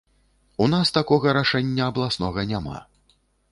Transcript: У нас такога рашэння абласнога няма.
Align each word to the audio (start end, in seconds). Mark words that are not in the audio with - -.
У 0.65 0.67
нас 0.73 0.91
такога 0.97 1.35
рашэння 1.39 1.83
абласнога 1.91 2.49
няма. 2.55 2.83